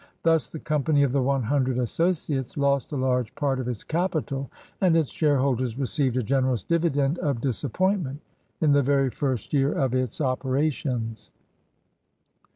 [0.23, 4.49] Thus the Company of the One Hundred Associates lost a large part of its capital,
[4.81, 8.19] and its shareholders received a generous dividend of dis appointment
[8.61, 11.29] in the very first year of its operations.